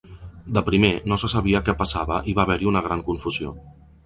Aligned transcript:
De 0.57 0.61
primer, 0.69 0.89
no 1.11 1.19
se 1.23 1.29
sabia 1.33 1.61
què 1.67 1.75
passava 1.83 2.19
i 2.33 2.37
va 2.41 2.47
haver-hi 2.47 2.71
una 2.73 2.83
gran 2.89 3.05
confusió. 3.13 3.55